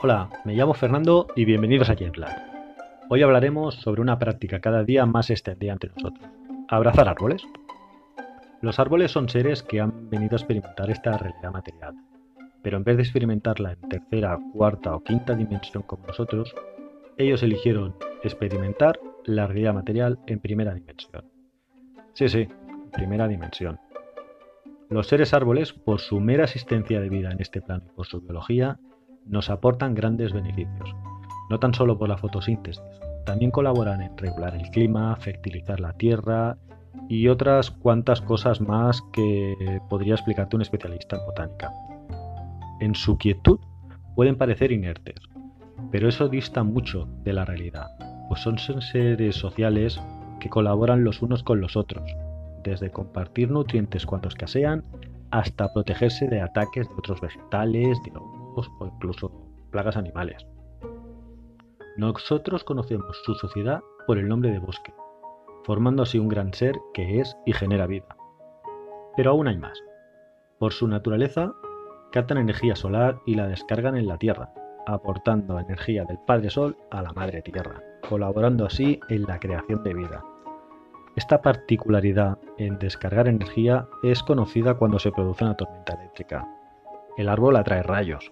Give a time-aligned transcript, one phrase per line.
[0.00, 2.30] Hola, me llamo Fernando y bienvenidos a Jetlag.
[3.08, 6.24] Hoy hablaremos sobre una práctica cada día más extendida entre nosotros.
[6.68, 7.42] ¿Abrazar árboles?
[8.62, 11.96] Los árboles son seres que han venido a experimentar esta realidad material,
[12.62, 16.54] pero en vez de experimentarla en tercera, cuarta o quinta dimensión como nosotros,
[17.16, 21.24] ellos eligieron experimentar la realidad material en primera dimensión.
[22.12, 22.46] Sí, sí,
[22.92, 23.80] primera dimensión.
[24.90, 28.20] Los seres árboles, por su mera existencia de vida en este plano y por su
[28.20, 28.78] biología,
[29.28, 30.94] nos aportan grandes beneficios,
[31.50, 32.82] no tan solo por la fotosíntesis,
[33.24, 36.56] también colaboran en regular el clima, fertilizar la tierra
[37.08, 41.72] y otras cuantas cosas más que podría explicarte un especialista en botánica.
[42.80, 43.58] En su quietud
[44.14, 45.20] pueden parecer inertes,
[45.90, 47.88] pero eso dista mucho de la realidad,
[48.28, 50.00] pues son seres sociales
[50.40, 52.10] que colaboran los unos con los otros,
[52.62, 54.84] desde compartir nutrientes cuando escasean
[55.30, 58.12] hasta protegerse de ataques de otros vegetales, de
[58.80, 59.30] o incluso
[59.70, 60.46] plagas animales.
[61.96, 64.94] Nosotros conocemos su sociedad por el nombre de bosque,
[65.64, 68.16] formando así un gran ser que es y genera vida.
[69.16, 69.82] Pero aún hay más.
[70.58, 71.52] Por su naturaleza,
[72.12, 74.52] captan energía solar y la descargan en la Tierra,
[74.86, 79.94] aportando energía del Padre Sol a la Madre Tierra, colaborando así en la creación de
[79.94, 80.24] vida.
[81.16, 86.46] Esta particularidad en descargar energía es conocida cuando se produce una tormenta eléctrica.
[87.16, 88.30] El árbol atrae rayos,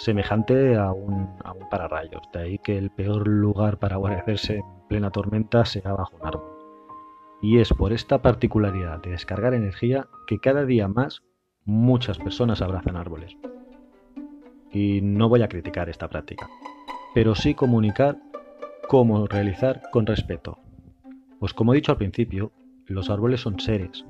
[0.00, 4.64] semejante a un, a un pararrayos, de ahí que el peor lugar para guarecerse en
[4.88, 6.58] plena tormenta sea bajo un árbol.
[7.42, 11.22] Y es por esta particularidad de descargar energía que cada día más
[11.64, 13.36] muchas personas abrazan árboles.
[14.72, 16.48] Y no voy a criticar esta práctica,
[17.14, 18.18] pero sí comunicar
[18.88, 20.58] cómo realizar con respeto,
[21.38, 22.52] pues como he dicho al principio,
[22.86, 24.04] los árboles son seres,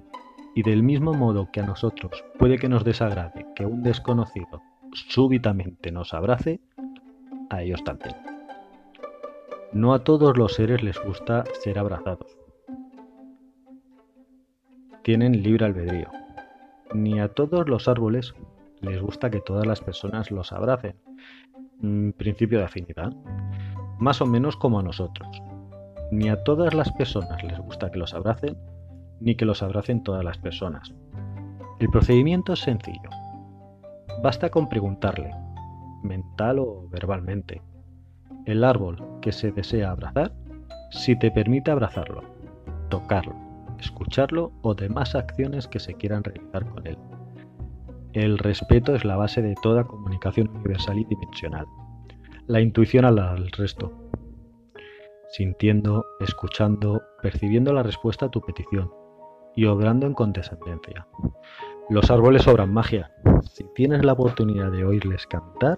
[0.54, 5.92] y del mismo modo que a nosotros puede que nos desagrade que un desconocido súbitamente
[5.92, 6.60] nos abrace,
[7.50, 8.14] a ellos también.
[9.72, 12.36] No a todos los seres les gusta ser abrazados.
[15.02, 16.08] Tienen libre albedrío.
[16.92, 18.34] Ni a todos los árboles
[18.80, 20.96] les gusta que todas las personas los abracen.
[21.80, 23.12] Mm, principio de afinidad.
[23.98, 25.28] Más o menos como a nosotros.
[26.10, 28.56] Ni a todas las personas les gusta que los abracen,
[29.20, 30.92] ni que los abracen todas las personas.
[31.78, 33.10] El procedimiento es sencillo.
[34.22, 35.34] Basta con preguntarle,
[36.02, 37.62] mental o verbalmente,
[38.44, 40.34] el árbol que se desea abrazar,
[40.90, 42.22] si te permite abrazarlo,
[42.90, 43.34] tocarlo,
[43.78, 46.98] escucharlo o demás acciones que se quieran realizar con él.
[48.12, 51.64] El respeto es la base de toda comunicación universal y dimensional.
[52.46, 53.90] La intuición al resto,
[55.30, 58.99] sintiendo, escuchando, percibiendo la respuesta a tu petición
[59.60, 61.06] y obrando en condescendencia.
[61.90, 63.12] Los árboles obran magia.
[63.42, 65.76] Si tienes la oportunidad de oírles cantar,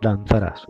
[0.00, 0.64] danzarás.